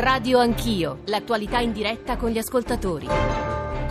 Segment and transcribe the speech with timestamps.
[0.00, 3.08] Radio Anch'io, l'attualità in diretta con gli ascoltatori.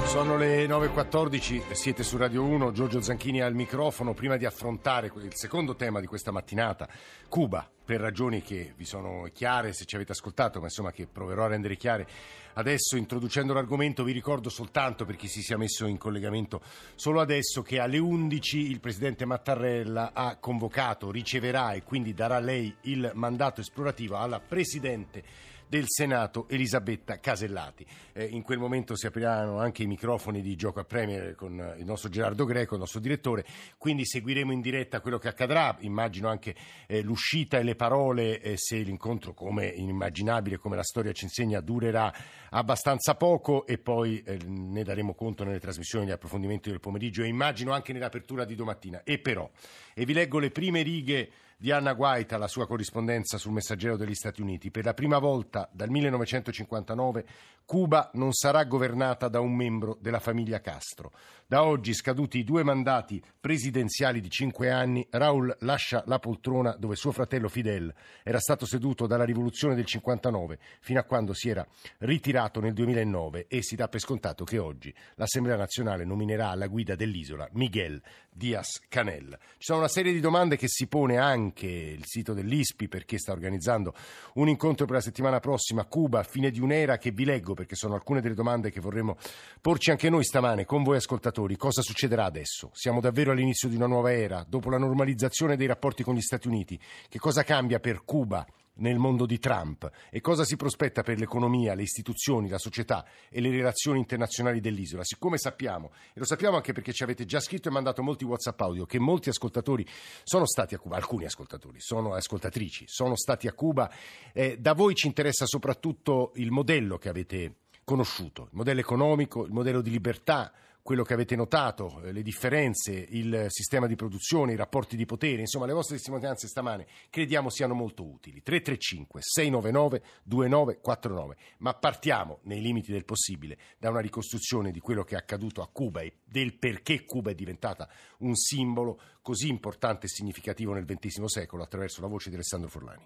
[0.05, 4.13] Sono le 9.14, siete su Radio 1, Giorgio Zanchini al microfono.
[4.13, 6.87] Prima di affrontare il secondo tema di questa mattinata,
[7.27, 11.43] Cuba, per ragioni che vi sono chiare se ci avete ascoltato, ma insomma che proverò
[11.43, 12.07] a rendere chiare.
[12.53, 16.61] Adesso, introducendo l'argomento, vi ricordo soltanto per chi si sia messo in collegamento
[16.95, 22.73] solo adesso che alle 11 il presidente Mattarella ha convocato, riceverà e quindi darà lei
[22.83, 27.85] il mandato esplorativo alla presidente del Senato Elisabetta Casellati.
[28.13, 31.85] Eh, in quel momento si apriranno anche i microfoni di Gioco a Premier con il
[31.85, 33.45] nostro Gerardo Greco, il nostro direttore,
[33.77, 36.55] quindi seguiremo in diretta quello che accadrà, immagino anche
[36.87, 41.59] eh, l'uscita e le parole eh, se l'incontro come inimmaginabile, come la storia ci insegna,
[41.59, 42.13] durerà
[42.49, 47.27] abbastanza poco e poi eh, ne daremo conto nelle trasmissioni di approfondimento del pomeriggio e
[47.27, 49.03] immagino anche nell'apertura di domattina.
[49.03, 49.49] E però,
[49.93, 51.29] e vi leggo le prime righe
[51.59, 54.69] di Anna Guaita, la sua corrispondenza sul Messaggero degli Stati Uniti.
[54.69, 57.25] Per la prima volta dal 1959
[57.67, 61.11] Cuba non sarà governata da un membro della famiglia Castro.
[61.45, 66.95] Da oggi, scaduti i due mandati presidenziali di cinque anni, Raul lascia la poltrona dove
[66.95, 71.67] suo fratello Fidel era stato seduto dalla rivoluzione del 59 fino a quando si era
[71.99, 76.95] ritirato nel 2009 e si dà per scontato che oggi l'Assemblea nazionale nominerà alla guida
[76.95, 79.37] dell'isola Miguel Diaz Canel.
[79.57, 83.31] Ci sono una serie di domande che si pone anche il sito dell'ISPI perché sta
[83.31, 83.93] organizzando
[84.35, 87.75] un incontro per la settimana prossima a Cuba fine di un'era che vi leggo perché
[87.75, 89.17] sono alcune delle domande che vorremmo
[89.59, 91.57] porci anche noi stamane con voi ascoltatori.
[91.57, 92.69] Cosa succederà adesso?
[92.73, 96.47] Siamo davvero all'inizio di una nuova era, dopo la normalizzazione dei rapporti con gli Stati
[96.47, 96.79] Uniti.
[97.09, 98.45] Che cosa cambia per Cuba?
[98.77, 103.41] Nel mondo di Trump e cosa si prospetta per l'economia, le istituzioni, la società e
[103.41, 105.03] le relazioni internazionali dell'isola.
[105.03, 108.59] Siccome sappiamo, e lo sappiamo anche perché ci avete già scritto e mandato molti WhatsApp
[108.61, 109.85] audio, che molti ascoltatori
[110.23, 113.91] sono stati a Cuba, alcuni ascoltatori, sono ascoltatrici, sono stati a Cuba,
[114.33, 119.53] eh, da voi ci interessa soprattutto il modello che avete conosciuto, il modello economico, il
[119.53, 120.51] modello di libertà,
[120.87, 125.41] quello che avete notato, eh, le differenze, il sistema di produzione, i rapporti di potere,
[125.41, 128.41] insomma le vostre testimonianze stamane crediamo siano molto utili.
[128.41, 135.15] 335 699 2949, ma partiamo nei limiti del possibile da una ricostruzione di quello che
[135.15, 140.09] è accaduto a Cuba e del perché Cuba è diventata un simbolo così importante e
[140.09, 143.05] significativo nel XX secolo attraverso la voce di Alessandro Forlani.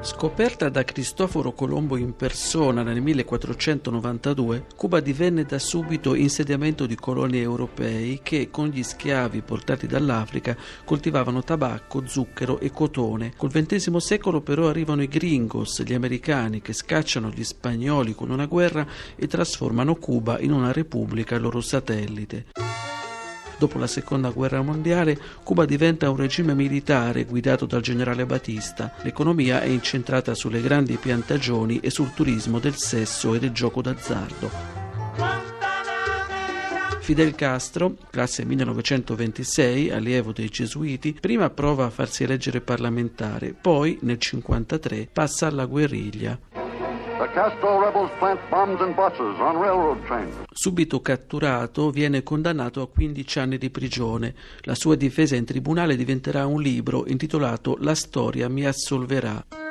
[0.00, 7.40] Scoperta da Cristoforo Colombo in persona nel 1492, Cuba divenne da subito insediamento di coloni
[7.40, 13.32] europei che, con gli schiavi portati dall'Africa, coltivavano tabacco, zucchero e cotone.
[13.36, 18.46] Col XX secolo però arrivano i gringos, gli americani, che scacciano gli spagnoli con una
[18.46, 22.46] guerra e trasformano Cuba in una repubblica loro satellite.
[23.58, 28.94] Dopo la seconda guerra mondiale, Cuba diventa un regime militare guidato dal generale Batista.
[29.02, 34.78] L'economia è incentrata sulle grandi piantagioni e sul turismo del sesso e del gioco d'azzardo.
[37.08, 44.18] Fidel Castro, classe 1926, allievo dei gesuiti, prima prova a farsi eleggere parlamentare, poi nel
[44.20, 46.38] 1953 passa alla guerriglia.
[50.52, 54.34] Subito catturato, viene condannato a 15 anni di prigione.
[54.60, 59.67] La sua difesa in tribunale diventerà un libro intitolato La storia mi assolverà.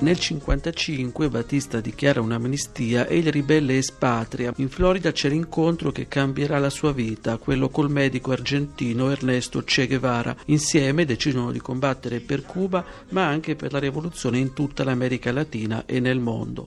[0.00, 4.50] Nel 1955 Battista dichiara un'amnistia e il ribelle espatria.
[4.56, 9.86] In Florida c'è l'incontro che cambierà la sua vita, quello col medico argentino Ernesto Che
[9.86, 10.34] Guevara.
[10.46, 15.84] Insieme decidono di combattere per Cuba, ma anche per la rivoluzione in tutta l'America Latina
[15.84, 16.66] e nel mondo.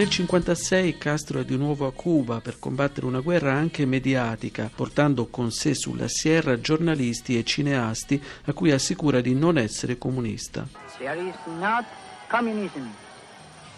[0.00, 5.26] Nel 1956 Castro è di nuovo a Cuba per combattere una guerra anche mediatica, portando
[5.26, 10.66] con sé sulla Sierra giornalisti e cineasti a cui assicura di non essere comunista.
[10.96, 11.84] There is not
[12.30, 12.88] communism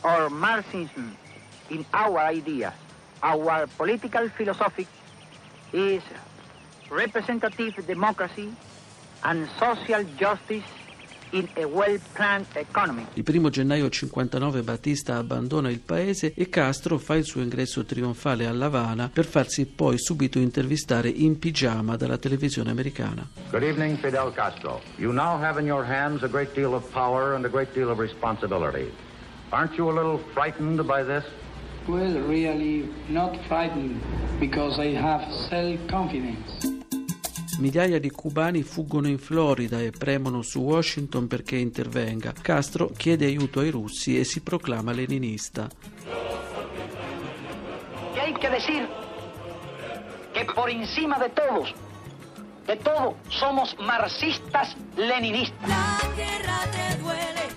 [0.03, 1.13] or Marxism
[1.71, 2.73] in our idea.
[3.19, 4.87] Our political philosophy
[5.73, 6.05] is
[6.89, 8.55] representative democracy
[9.23, 10.82] and social justice
[11.35, 18.47] il primo gennaio 59 Battista abbandona il paese e Castro fa il suo ingresso trionfale
[18.47, 23.27] a La Habana per farsi poi subito intervistare in pigiama dalla televisione americana.
[23.51, 24.81] Good evening Fidel Castro.
[24.97, 27.91] You now have in your hands a great deal of power and a great deal
[27.91, 28.91] of responsibility.
[29.51, 31.25] Aren't you a little frightened by this?
[31.87, 34.01] Well, really not frightened
[34.39, 36.72] because I have self-confidence.
[37.59, 42.33] Migliaia di cubani fuggono in Florida e premono su Washington perché intervenga.
[42.41, 45.69] Castro chiede aiuto ai russi e si proclama leninista.
[48.15, 48.89] Che hay que decir
[50.33, 51.75] que por encima de todos
[52.67, 55.71] de todo, somos marxistas-leninistas.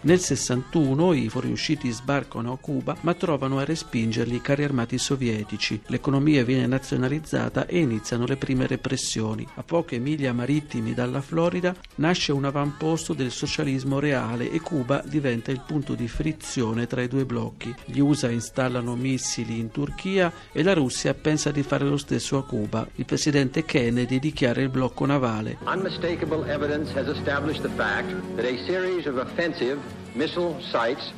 [0.06, 5.82] Nel 61 i fuoriusciti sbarcano a Cuba ma trovano a respingerli i carri armati sovietici.
[5.88, 9.48] L'economia viene nazionalizzata e iniziano le prime repressioni.
[9.56, 15.50] A poche miglia marittime dalla Florida nasce un avamposto del socialismo reale e Cuba diventa
[15.50, 17.74] il punto di frizione tra i due blocchi.
[17.86, 22.46] Gli USA installano missili in Turchia e la Russia pensa di fare lo stesso a
[22.46, 22.88] Cuba.
[22.98, 25.58] Il presidente Kennedy dichiara il blocco navale.
[25.66, 31.14] Unmistakable evidence has established the fact that a series of offensive missile sites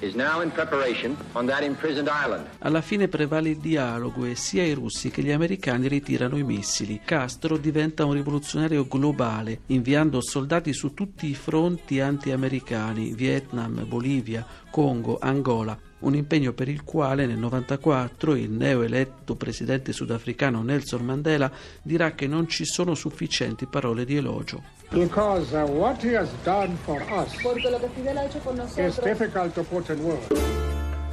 [0.00, 2.46] is now in preparation on that imprisoned island.
[2.58, 7.00] Alla fine prevale il dialogo e sia i russi che gli americani ritirano i missili.
[7.04, 15.18] Castro diventa un rivoluzionario globale, inviando soldati su tutti i fronti anti-americani, Vietnam, Bolivia, Congo,
[15.20, 21.50] Angola un impegno per il quale nel 1994 il neoeletto presidente sudafricano Nelson Mandela
[21.82, 24.62] dirà che non ci sono sufficienti parole di elogio.
[24.90, 27.32] Because uh, what he has done for us
[28.76, 30.71] is difficult to put in words.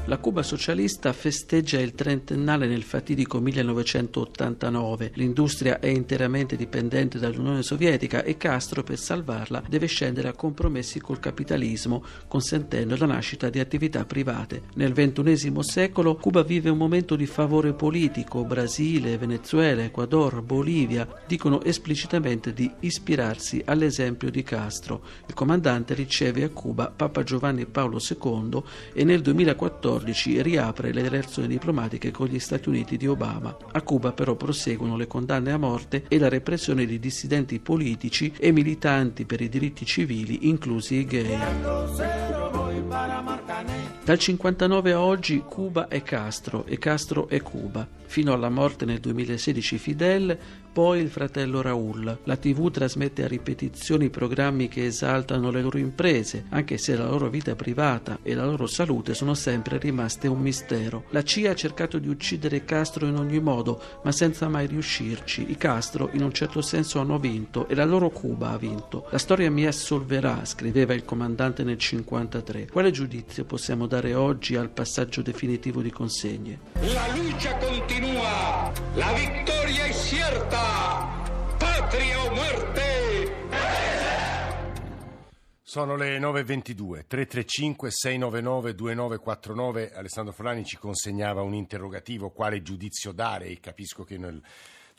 [0.09, 5.11] La Cuba socialista festeggia il trentennale nel fatidico 1989.
[5.13, 11.19] L'industria è interamente dipendente dall'Unione Sovietica e Castro, per salvarla, deve scendere a compromessi col
[11.19, 14.63] capitalismo, consentendo la nascita di attività private.
[14.77, 18.43] Nel XXI secolo Cuba vive un momento di favore politico.
[18.43, 25.03] Brasile, Venezuela, Ecuador, Bolivia dicono esplicitamente di ispirarsi all'esempio di Castro.
[25.27, 31.07] Il comandante riceve a Cuba Papa Giovanni Paolo II e nel 2014 2014 riapre le
[31.07, 33.55] relazioni diplomatiche con gli Stati Uniti di Obama.
[33.71, 38.51] A Cuba però proseguono le condanne a morte e la repressione di dissidenti politici e
[38.51, 41.37] militanti per i diritti civili, inclusi i gay.
[44.03, 47.87] Dal 59 a oggi Cuba è Castro e Castro è Cuba.
[48.05, 50.37] Fino alla morte nel 2016 Fidel,
[50.71, 52.19] poi il fratello Raul.
[52.23, 57.29] La TV trasmette a ripetizioni programmi che esaltano le loro imprese, anche se la loro
[57.29, 61.05] vita privata e la loro salute sono sempre rimaste un mistero.
[61.09, 65.49] La CIA ha cercato di uccidere Castro in ogni modo, ma senza mai riuscirci.
[65.49, 69.07] I Castro in un certo senso hanno vinto e la loro Cuba ha vinto.
[69.09, 72.67] La storia mi assolverà, scriveva il comandante nel 1953.
[72.71, 76.59] Quale giudizio possiamo dare oggi al passaggio definitivo di consegne?
[76.81, 80.68] La luce continua, la vittoria è certa.
[81.89, 83.33] Patria o muerte!
[85.63, 89.93] Sono le 9.22, 335 699 2949.
[89.95, 94.39] Alessandro Forlani ci consegnava un interrogativo, quale giudizio dare e capisco che nel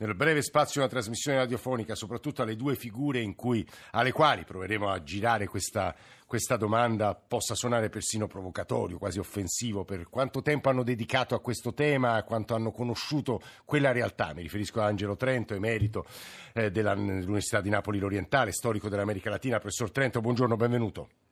[0.00, 5.02] nel breve spazio della trasmissione radiofonica, soprattutto alle due figure cui, alle quali proveremo a
[5.02, 5.94] girare questa,
[6.26, 11.74] questa domanda, possa suonare persino provocatorio, quasi offensivo, per quanto tempo hanno dedicato a questo
[11.74, 14.32] tema, quanto hanno conosciuto quella realtà.
[14.34, 16.06] Mi riferisco a Angelo Trento, emerito
[16.54, 19.58] eh, dell'Università di Napoli L'Orientale, storico dell'America Latina.
[19.58, 21.29] Professor Trento, buongiorno, benvenuto.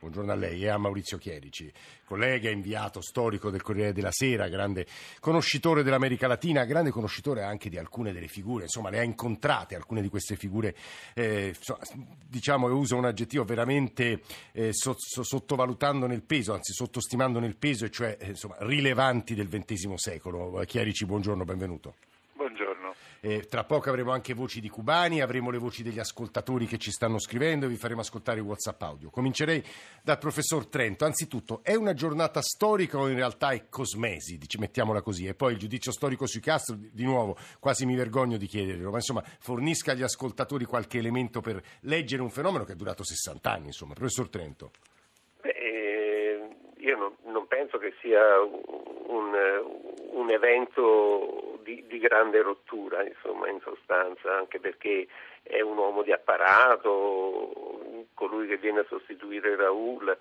[0.00, 1.72] Buongiorno a lei e a Maurizio Chierici,
[2.04, 4.86] collega, inviato storico del Corriere della Sera, grande
[5.18, 10.00] conoscitore dell'America Latina, grande conoscitore anche di alcune delle figure, insomma le ha incontrate alcune
[10.00, 10.76] di queste figure,
[11.14, 11.52] eh,
[12.28, 14.22] diciamo, uso un aggettivo veramente
[14.52, 19.34] eh, so, so, sottovalutando nel peso, anzi sottostimando nel peso, e cioè eh, insomma, rilevanti
[19.34, 20.62] del XX secolo.
[20.64, 21.94] Chierici, buongiorno, benvenuto.
[23.20, 26.92] Eh, tra poco avremo anche voci di cubani, avremo le voci degli ascoltatori che ci
[26.92, 29.10] stanno scrivendo e vi faremo ascoltare i WhatsApp audio.
[29.10, 29.62] Comincerei
[30.02, 31.04] dal professor Trento.
[31.04, 34.38] Anzitutto, è una giornata storica o in realtà è cosmesi?
[34.38, 35.26] Dici, mettiamola così.
[35.26, 38.96] E poi il giudizio storico sui Castro, di nuovo, quasi mi vergogno di chiederlo, ma
[38.96, 43.66] insomma, fornisca agli ascoltatori qualche elemento per leggere un fenomeno che è durato 60 anni,
[43.66, 43.94] insomma.
[43.94, 44.70] Professor Trento.
[45.40, 49.32] Beh, eh, io non, non, penso che sia un,
[50.12, 55.06] un evento di, di, grande rottura, insomma, in sostanza, anche perché
[55.42, 60.16] è un uomo di apparato, colui che viene a sostituire Raul,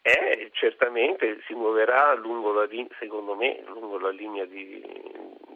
[0.00, 2.66] e certamente si muoverà lungo la,
[2.98, 4.82] secondo me, lungo la linea di,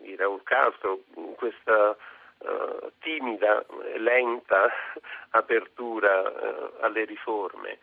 [0.02, 1.00] di Raul Castro,
[1.36, 1.96] questa
[2.38, 3.64] uh, timida,
[3.96, 4.70] lenta
[5.30, 7.78] apertura uh, alle riforme.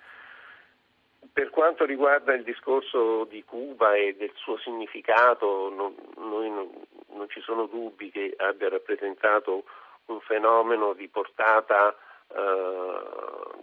[1.33, 6.69] Per quanto riguarda il discorso di Cuba e del suo significato, non, non,
[7.13, 9.63] non, ci sono dubbi che abbia rappresentato
[10.05, 11.95] un fenomeno di portata
[12.27, 13.01] eh,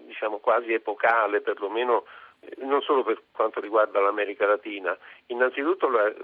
[0.07, 2.05] diciamo quasi epocale, perlomeno
[2.41, 4.97] eh, non solo per quanto riguarda l'America Latina.
[5.27, 6.15] Innanzitutto lo,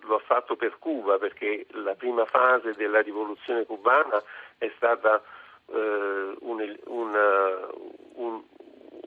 [0.00, 4.22] lo ha fatto per Cuba, perché la prima fase della rivoluzione cubana
[4.58, 5.22] è stata
[5.66, 7.18] eh, un, un,
[8.14, 8.42] un,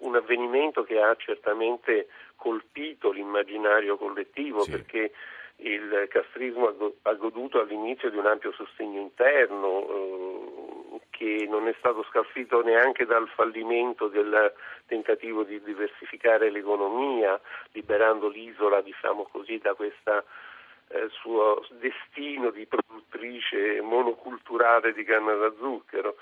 [0.05, 4.71] un avvenimento che ha certamente colpito l'immaginario collettivo sì.
[4.71, 5.11] perché
[5.57, 12.03] il castrismo ha goduto all'inizio di un ampio sostegno interno, eh, che non è stato
[12.09, 14.53] scalfito neanche dal fallimento del
[14.85, 17.39] tentativo di diversificare l'economia,
[17.71, 20.25] liberando l'isola, diciamo così, da questo
[20.89, 26.17] eh, suo destino di produttrice monoculturale di canna da zucchero.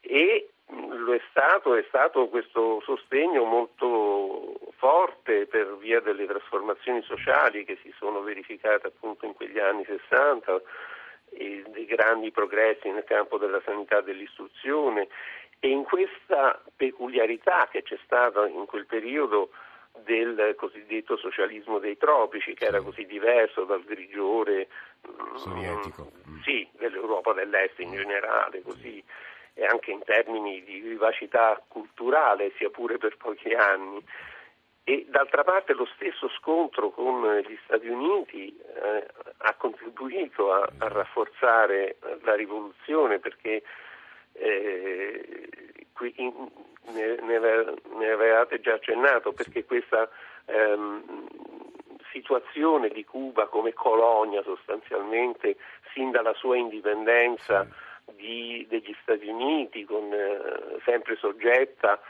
[0.00, 7.64] E lo è stato, è stato questo sostegno molto forte per via delle trasformazioni sociali
[7.64, 10.62] che si sono verificate appunto in quegli anni 60
[11.30, 15.08] e dei grandi progressi nel campo della sanità e dell'istruzione.
[15.60, 19.50] E in questa peculiarità che c'è stata in quel periodo
[20.04, 24.68] del cosiddetto socialismo dei tropici che era così diverso dal grigiore
[25.06, 26.10] mm, sovietico.
[26.28, 29.04] mm, sì, dell'Europa dell'Est in generale così
[29.54, 34.02] e anche in termini di vivacità culturale, sia pure per pochi anni.
[34.84, 39.06] E d'altra parte lo stesso scontro con gli Stati Uniti eh,
[39.38, 43.62] ha contribuito a, a, rafforzare la rivoluzione perché
[44.32, 45.48] eh,
[45.92, 46.32] qui in,
[46.94, 50.08] ne, ne, avevate già accennato perché questa
[50.46, 51.28] ehm,
[52.10, 55.56] situazione di Cuba come colonia sostanzialmente
[55.92, 57.68] sin dalla sua indipendenza
[58.22, 62.00] di, degli Stati Uniti, con, eh, sempre soggetta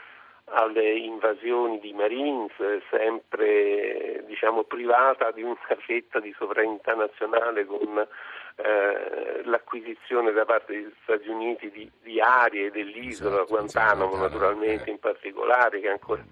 [0.45, 2.51] alle invasioni di Marines,
[2.89, 7.97] sempre diciamo, privata di una fetta di sovranità nazionale con
[8.55, 14.89] eh, l'acquisizione da parte degli Stati Uniti di, di aree dell'isola, esatto, Guantanamo esatto, naturalmente
[14.89, 14.91] eh.
[14.91, 16.23] in particolare, che ancora,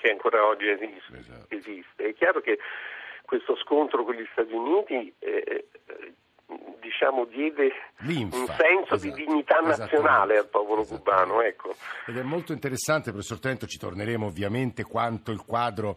[0.00, 1.16] che ancora oggi esiste.
[1.16, 1.54] Esatto.
[1.54, 2.04] esiste.
[2.04, 2.58] È chiaro che
[3.24, 5.68] questo scontro con gli Stati Uniti eh,
[6.80, 11.40] diciamo, diede Linfa, un senso esatto, di dignità nazionale al popolo cubano.
[11.42, 11.74] Ecco.
[12.06, 15.96] Ed è molto interessante, professor Trento, ci torneremo ovviamente quanto il quadro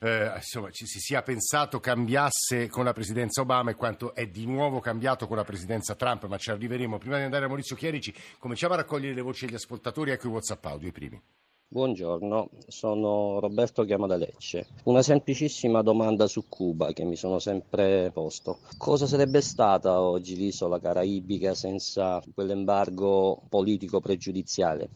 [0.00, 4.46] eh, insomma, ci si sia pensato cambiasse con la presidenza Obama e quanto è di
[4.46, 6.98] nuovo cambiato con la presidenza Trump, ma ci arriveremo.
[6.98, 10.30] Prima di andare a Maurizio Chierici, cominciamo a raccogliere le voci degli ascoltatori, ecco i
[10.30, 11.20] WhatsApp audio, i primi.
[11.68, 14.68] Buongiorno, sono Roberto Chiamo da Lecce.
[14.84, 18.60] Una semplicissima domanda su Cuba che mi sono sempre posto.
[18.78, 24.90] Cosa sarebbe stata oggi l'isola caraibica senza quell'embargo politico pregiudiziale?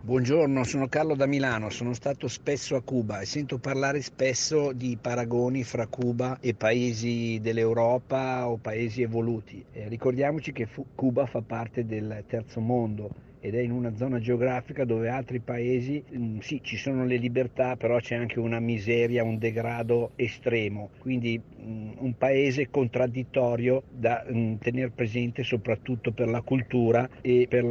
[0.00, 4.98] Buongiorno, sono Carlo da Milano, sono stato spesso a Cuba e sento parlare spesso di
[5.00, 9.64] paragoni fra Cuba e paesi dell'Europa o paesi evoluti.
[9.70, 14.84] Eh, ricordiamoci che Cuba fa parte del terzo mondo ed è in una zona geografica
[14.84, 19.36] dove altri paesi mm, sì ci sono le libertà però c'è anche una miseria, un
[19.36, 27.08] degrado estremo, quindi mm, un paese contraddittorio da mm, tenere presente soprattutto per la cultura
[27.20, 27.64] e per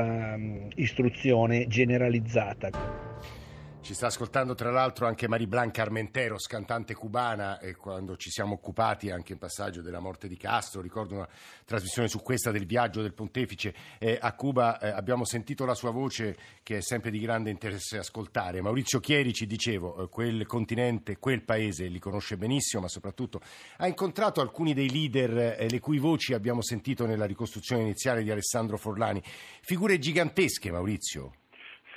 [0.76, 2.70] l'istruzione generalizzata.
[3.92, 9.12] Ci sta ascoltando tra l'altro anche Mariblanca Armenteros, cantante cubana, e quando ci siamo occupati
[9.12, 11.28] anche in passaggio della morte di Castro, ricordo una
[11.66, 15.92] trasmissione su questa del viaggio del pontefice eh, a Cuba, eh, abbiamo sentito la sua
[15.92, 18.62] voce che è sempre di grande interesse ascoltare.
[18.62, 23.42] Maurizio Chieri ci dicevo, eh, quel continente, quel paese li conosce benissimo, ma soprattutto
[23.76, 28.32] ha incontrato alcuni dei leader eh, le cui voci abbiamo sentito nella ricostruzione iniziale di
[28.32, 29.22] Alessandro Forlani.
[29.22, 31.34] Figure gigantesche, Maurizio.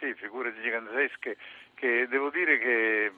[0.01, 1.37] Sì, figure gigantesche
[1.75, 3.13] che devo dire che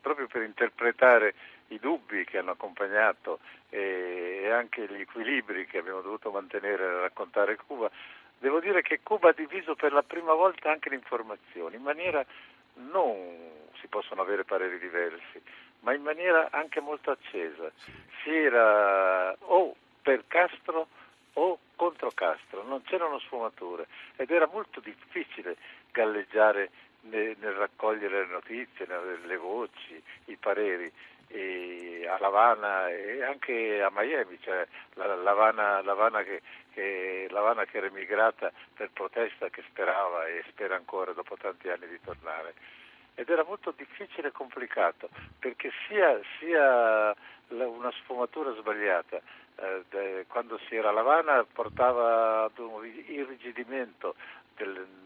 [0.00, 1.34] proprio per interpretare
[1.68, 7.56] i dubbi che hanno accompagnato e anche gli equilibri che abbiamo dovuto mantenere nel raccontare
[7.56, 7.90] Cuba,
[8.38, 12.24] devo dire che Cuba ha diviso per la prima volta anche le informazioni in maniera
[12.74, 15.40] non si possono avere pareri diversi,
[15.80, 17.70] ma in maniera anche molto accesa.
[18.22, 20.88] Si era o per Castro
[21.34, 23.86] o contro Castro, non c'erano sfumature
[24.16, 25.56] ed era molto difficile
[25.90, 26.70] galleggiare
[27.10, 28.86] nel, nel raccogliere le notizie,
[29.24, 30.92] le voci, i pareri
[32.08, 36.40] a Lavana e anche a Miami, cioè la, Lavana, che,
[36.72, 42.00] che, che era emigrata per protesta che sperava e spera ancora dopo tanti anni di
[42.02, 42.54] tornare.
[43.14, 45.08] Ed era molto difficile e complicato
[45.38, 47.14] perché sia, sia
[47.48, 49.20] una sfumatura sbagliata
[49.56, 54.14] eh, quando si era a Lavana portava ad un irrigidimento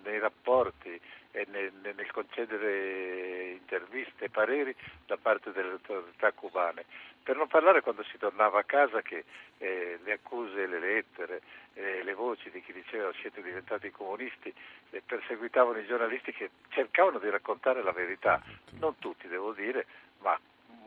[0.02, 1.00] nei rapporti
[1.32, 4.74] e nel, nel, concedere interviste e pareri
[5.06, 6.84] da parte delle autorità cubane.
[7.22, 9.24] Per non parlare quando si tornava a casa che
[9.58, 11.42] eh, le accuse, le lettere,
[11.74, 14.52] eh, le voci di chi diceva siete diventati comunisti
[14.90, 18.42] eh, perseguitavano i giornalisti che cercavano di raccontare la verità.
[18.78, 19.86] Non tutti, devo dire,
[20.20, 20.38] ma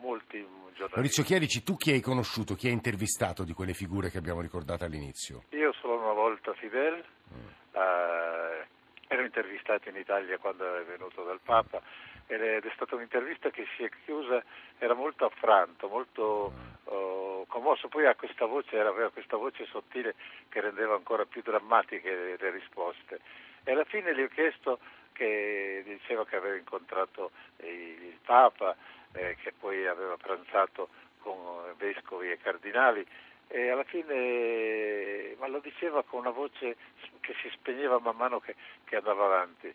[0.03, 0.93] molti giornalisti.
[0.93, 4.83] Maurizio Chierici, tu chi hai conosciuto, chi hai intervistato di quelle figure che abbiamo ricordato
[4.83, 5.43] all'inizio?
[5.51, 7.03] Io solo una volta Fidel.
[7.33, 7.47] Mm.
[7.71, 8.65] Uh,
[9.07, 11.81] ero intervistato in Italia quando è venuto dal Papa
[12.27, 14.43] ed è stata un'intervista che si è chiusa,
[14.77, 16.53] era molto affranto, molto
[16.85, 20.15] uh, commosso, poi ha questa voce, aveva questa voce sottile
[20.49, 23.19] che rendeva ancora più drammatiche le risposte
[23.63, 24.79] E alla fine gli ho chiesto
[25.11, 28.75] che diceva che aveva incontrato il Papa,
[29.13, 30.89] eh, che poi aveva pranzato
[31.19, 33.05] con vescovi e cardinali
[33.47, 36.75] e alla fine ma lo diceva con una voce
[37.19, 38.55] che si spegneva man mano che,
[38.85, 39.73] che andava avanti.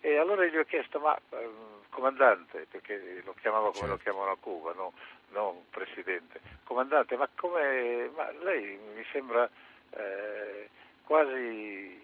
[0.00, 1.50] E allora gli ho chiesto, ma eh,
[1.90, 3.92] comandante, perché lo chiamavo come certo.
[3.92, 4.92] lo chiamano a Cuba, no?
[5.30, 9.48] non presidente, comandante, ma come, ma lei mi sembra
[9.90, 10.68] eh,
[11.04, 12.00] quasi,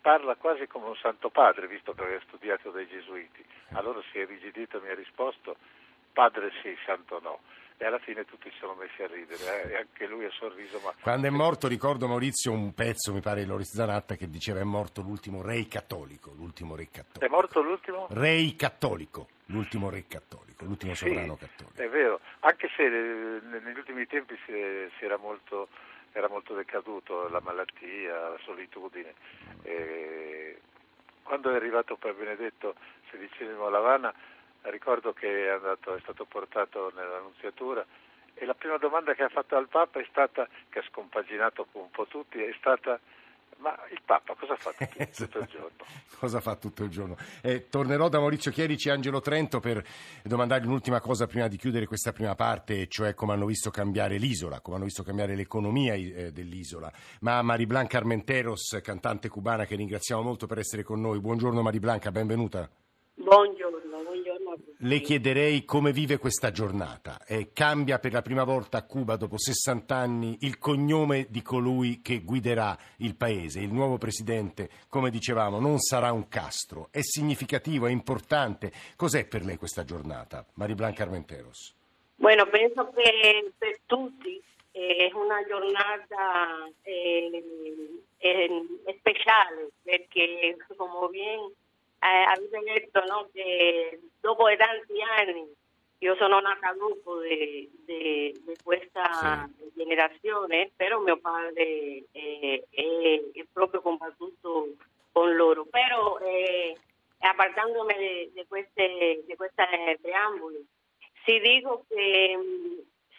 [0.00, 3.44] parla quasi come un santo padre, visto che aveva studiato dai gesuiti.
[3.72, 5.56] Allora si è irrigidito e mi ha risposto,
[6.12, 7.40] padre sì, santo no
[7.80, 9.70] e alla fine tutti si sono messi a ridere eh?
[9.70, 10.80] e anche lui ha sorriso.
[10.82, 10.92] Ma...
[11.00, 14.64] Quando è morto ricordo Maurizio un pezzo, mi pare di Loris Zanatta, che diceva è
[14.64, 17.24] morto l'ultimo re cattolico, l'ultimo re cattolico.
[17.24, 18.08] È morto l'ultimo?
[18.10, 21.80] Re cattolico, l'ultimo re cattolico, l'ultimo sì, sovrano cattolico.
[21.80, 24.52] È vero, anche se eh, negli ultimi tempi si,
[24.98, 25.68] si era molto
[26.12, 29.14] era molto decaduto la malattia, la solitudine.
[29.62, 30.60] E
[31.22, 32.74] quando è arrivato per Benedetto
[33.10, 34.12] XVI a Lavana
[34.70, 37.84] ricordo che è, andato, è stato portato nell'annunziatura
[38.34, 41.90] e la prima domanda che ha fatto al Papa è stata, che ha scompaginato un
[41.90, 42.98] po' tutti, è stata
[43.58, 45.84] ma il Papa cosa fa tutto, tutto il giorno?
[46.18, 47.16] cosa fa tutto il giorno?
[47.42, 49.82] Eh, tornerò da Maurizio Chierici e Angelo Trento per
[50.22, 54.60] domandargli un'ultima cosa prima di chiudere questa prima parte, cioè come hanno visto cambiare l'isola,
[54.60, 56.90] come hanno visto cambiare l'economia eh, dell'isola.
[57.20, 61.18] Ma Mariblanca Armenteros, cantante cubana che ringraziamo molto per essere con noi.
[61.18, 62.68] Buongiorno Mariblanca, benvenuta.
[63.14, 63.67] Buongiorno.
[64.82, 67.18] Le chiederei come vive questa giornata.
[67.26, 72.00] Eh, cambia per la prima volta a Cuba, dopo 60 anni, il cognome di colui
[72.00, 73.58] che guiderà il paese.
[73.58, 76.90] Il nuovo presidente, come dicevamo, non sarà un Castro.
[76.92, 78.70] È significativo, è importante.
[78.94, 80.46] Cos'è per lei questa giornata?
[80.54, 81.74] Mariblanca Armenteros.
[82.14, 87.42] Bueno, penso che per tutti è una giornata eh,
[88.18, 91.52] eh, speciale perché, come bien
[92.00, 95.56] eh, avete detto no, che dopo tanti anni
[96.00, 99.72] io sono nata dopo di, di, di questa sì.
[99.74, 104.74] generazione, però mio padre è, è, è, proprio combattuto
[105.10, 105.64] con loro.
[105.64, 106.76] Però eh,
[107.18, 110.64] appartandomi di queste, queste preamboli,
[111.24, 112.38] si dico che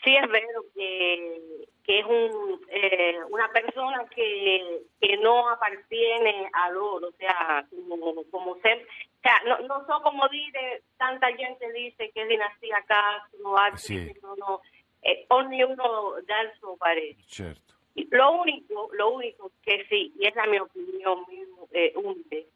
[0.02, 4.89] sì è vero che, che è un, eh, una persona che, que,
[5.22, 10.28] no appartiene a loro, o sea, como, como ser, o sea, no, no so cómo
[10.30, 14.12] dire, tanta gente dice que es dinastía Castro, sì.
[14.22, 14.62] no, no,
[15.02, 17.16] eh, ognuno dà il suo parere.
[17.26, 17.76] Certo.
[18.12, 21.26] Lo único, lo único que sí, y es la mi opinión
[21.72, 22.48] eh, humilde,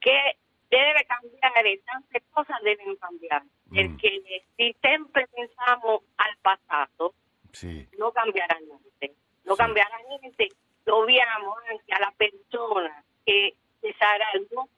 [0.00, 0.36] que
[0.68, 3.74] debe cambiare, tante cose devono cambiare, mm.
[3.74, 7.14] perché se sempre pensiamo al passato,
[7.52, 7.86] sì.
[7.98, 9.62] non cambierà niente, non sì.
[9.62, 10.48] cambierà niente,
[10.82, 14.68] dobbiamo anche alla persona che, che sarà il nuovo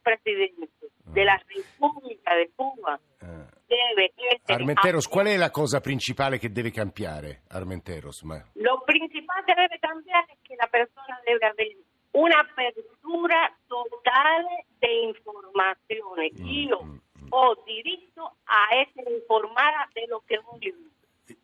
[0.55, 1.13] presidente mm.
[1.13, 3.47] della Repubblica di Cuba, eh.
[3.67, 4.55] deve essere...
[4.55, 8.23] Armenteros, qual è la cosa principale che deve cambiare, Armenteros?
[8.23, 8.43] Ma...
[8.55, 11.77] Lo principale che deve cambiare è che la persona deve avere
[12.17, 16.31] un'apertura totale di informazione.
[16.41, 17.27] Mm, Io mm, mm.
[17.29, 20.75] ho diritto a essere informata dello che voglio.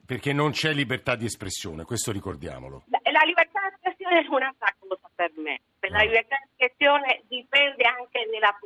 [0.07, 2.85] Perché non c'è libertà di espressione, questo ricordiamolo.
[2.87, 5.61] La, la libertà di espressione è un'altra cosa per me.
[5.79, 5.97] Per no.
[5.99, 8.57] La libertà di espressione dipende anche dalla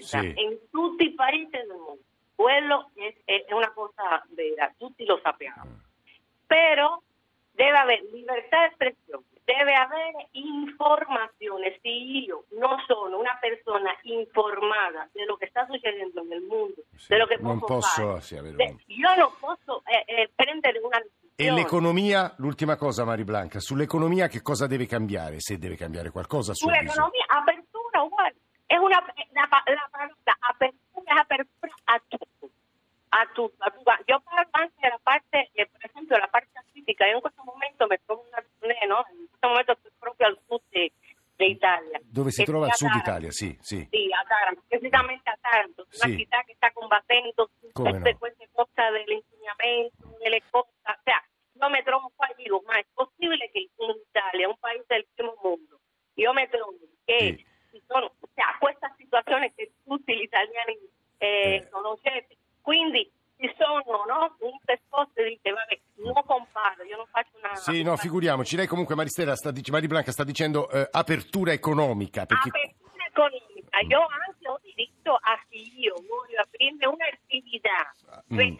[0.00, 0.34] stessa, sì.
[0.36, 1.98] in tutti i paesi del mondo.
[2.34, 5.64] Quello è, è una cosa vera, tutti lo sappiamo.
[5.64, 5.78] Mm.
[6.46, 7.00] Però
[7.50, 11.78] deve avere libertà di espressione deve avere informazione.
[11.80, 17.06] Se io non sono una persona informata di quello che sta succedendo nel mondo, sì,
[17.08, 21.16] dello che non posso, posso fare, de, io non posso eh, eh, prendere una decisione.
[21.34, 26.52] E l'economia, l'ultima cosa Mari Blanca, sull'economia che cosa deve cambiare, se deve cambiare qualcosa?
[26.52, 27.64] Sull'economia, uguale,
[28.68, 29.00] è una,
[29.32, 32.50] la, la parola apertura è apertura a tutto,
[33.08, 33.92] a tutto, a tutto.
[34.04, 37.86] Io parlo anche della parte, eh, per esempio la parte artistica, io in questo momento
[37.88, 39.04] mi trovo una tournée, no?
[39.08, 40.60] questo momento proprio al sud
[41.38, 41.98] d'Italia.
[42.04, 43.88] Dove si trova al sud Italia, sì, sì.
[43.90, 46.18] Sì, a Taranto, precisamente a Taranto, una sì.
[46.18, 48.18] città che sta combattendo tutte no?
[48.18, 51.22] queste cose dell'inquinamento, delle cose, cioè,
[51.58, 55.06] io mi trovo qua e dico, ma è possibile che in Italia, un paese del
[55.14, 55.80] primo mondo,
[56.14, 57.82] io mi trovo che sì.
[57.86, 60.78] sono, cioè, questa situazione che tutti gli italiani
[61.18, 61.68] eh, eh.
[61.70, 64.36] conoscete, quindi ci sono no?
[64.40, 68.56] molte cose dice vabbè non comparo io non faccio una sì no figuriamoci.
[68.56, 72.48] Lei comunque Maristella sta, Mari Blanca sta dicendo eh, apertura economica perché...
[72.48, 73.78] apertura economica.
[73.88, 77.94] Io anche ho diritto a se io voglio aprire un'attività.
[78.34, 78.56] Mm.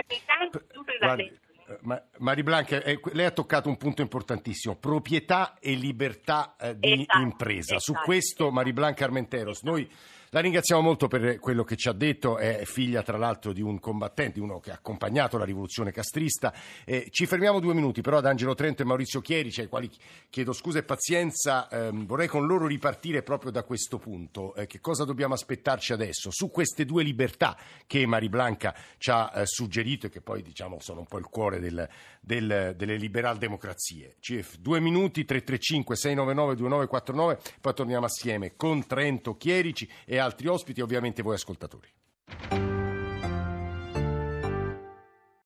[0.99, 1.39] Guardi,
[1.83, 6.93] ma, Mari Blanca, eh, lei ha toccato un punto importantissimo, proprietà e libertà eh, di
[6.93, 7.79] Esatto, impresa.
[7.79, 9.91] Su esatto, questo Mari Blanca Armenteros, noi
[10.31, 13.79] la ringraziamo molto per quello che ci ha detto, è figlia tra l'altro di un
[13.79, 16.53] combattente, uno che ha accompagnato la rivoluzione castrista.
[16.85, 19.91] Eh, ci fermiamo due minuti però ad Angelo Trento e Maurizio Chierici, ai quali
[20.29, 24.55] chiedo scusa e pazienza, ehm, vorrei con loro ripartire proprio da questo punto.
[24.55, 26.31] Eh, che cosa dobbiamo aspettarci adesso?
[26.31, 30.79] Su queste due libertà che Mari Blanca ci ha eh, suggerito e che poi diciamo
[30.81, 31.89] sono un po' il cuore del,
[32.21, 34.17] del, delle liberal democrazie.
[34.21, 40.83] CF, due minuti, 335 699 2949, poi torniamo assieme con Trento Chierici altri ospiti e
[40.83, 42.78] ovviamente voi ascoltatori.